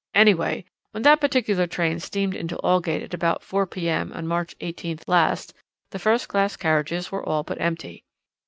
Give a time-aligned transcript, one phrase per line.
[0.15, 4.11] Anyway, when that particular train steamed into Aldgate at about 4 p.m.
[4.13, 5.53] on March 18th last,
[5.91, 8.03] the first class carriages were all but empty.